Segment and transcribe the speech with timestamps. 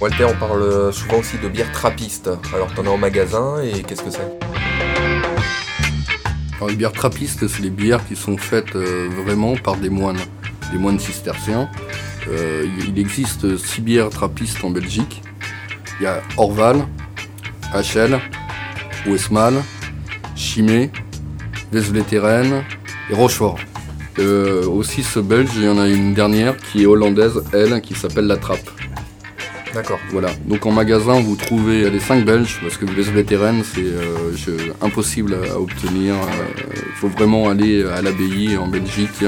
[0.00, 2.30] Walter, on parle souvent aussi de bière trappiste.
[2.54, 4.38] Alors, t'en as en magasin et qu'est-ce que c'est?
[6.68, 10.18] Les bières trappistes, c'est les bières qui sont faites euh, vraiment par des moines,
[10.72, 11.70] des moines cisterciens.
[12.28, 15.22] Euh, il existe six bières trappistes en Belgique.
[15.98, 16.84] Il y a Orval,
[17.72, 18.20] Hachel,
[19.06, 19.54] Westmal,
[20.36, 20.90] Chimay,
[21.72, 22.64] Vesvleteren
[23.08, 23.58] et Rochefort.
[24.18, 27.94] Euh, aussi ce belge, il y en a une dernière qui est hollandaise, elle, qui
[27.94, 28.68] s'appelle La Trappe.
[29.74, 29.98] D'accord.
[30.10, 34.72] Voilà, donc en magasin vous trouvez les 5 belges parce que les vétérans c'est euh,
[34.80, 36.14] impossible à obtenir.
[36.74, 39.24] Il faut vraiment aller à l'abbaye en Belgique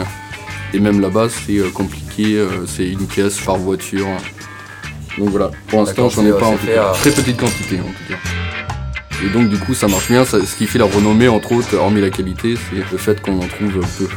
[0.72, 4.06] et même là-bas c'est euh, compliqué, euh, c'est une caisse par voiture.
[5.18, 6.88] Donc voilà, pour l'instant j'en ai pas en tout cas.
[6.90, 8.18] à- Très petite quantité en tout cas.
[9.24, 11.76] Et donc du coup ça marche bien, ça- ce qui fait la renommée entre autres,
[11.76, 14.08] hormis la qualité, c'est le fait qu'on en trouve peu.